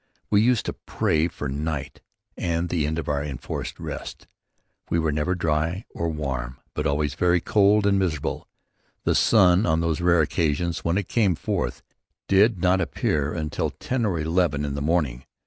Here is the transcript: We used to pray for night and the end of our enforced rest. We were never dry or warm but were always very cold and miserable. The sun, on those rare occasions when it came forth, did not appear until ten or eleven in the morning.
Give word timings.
We 0.31 0.41
used 0.41 0.65
to 0.65 0.73
pray 0.73 1.27
for 1.27 1.47
night 1.47 2.01
and 2.35 2.69
the 2.69 2.87
end 2.87 2.97
of 2.97 3.07
our 3.07 3.23
enforced 3.23 3.79
rest. 3.79 4.25
We 4.89 4.97
were 4.97 5.11
never 5.11 5.35
dry 5.35 5.85
or 5.93 6.09
warm 6.09 6.57
but 6.73 6.85
were 6.85 6.89
always 6.91 7.13
very 7.13 7.39
cold 7.39 7.85
and 7.85 7.99
miserable. 7.99 8.47
The 9.03 9.13
sun, 9.13 9.67
on 9.67 9.79
those 9.81 10.01
rare 10.01 10.21
occasions 10.21 10.79
when 10.79 10.97
it 10.97 11.07
came 11.07 11.35
forth, 11.35 11.83
did 12.27 12.57
not 12.63 12.81
appear 12.81 13.35
until 13.35 13.69
ten 13.69 14.03
or 14.03 14.17
eleven 14.17 14.65
in 14.65 14.73
the 14.73 14.81
morning. 14.81 15.23